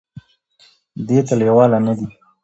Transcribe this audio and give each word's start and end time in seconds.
دې 1.07 1.19
ته 1.27 1.33
لېواله 1.39 1.77
نه 1.85 1.93
دي، 1.97 2.05